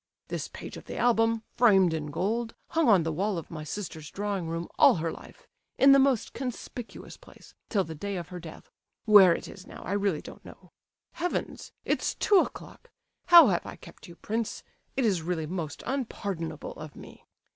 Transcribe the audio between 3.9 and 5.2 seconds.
drawing room all her